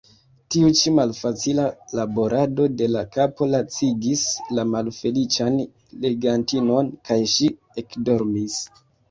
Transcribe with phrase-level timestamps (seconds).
[0.53, 1.65] Tiu ĉi malfacila
[1.99, 4.25] laborado de la kapo lacigis
[4.61, 5.61] la malfeliĉan
[6.07, 7.53] legantinon, kaj ŝi
[7.85, 8.59] ekdormis.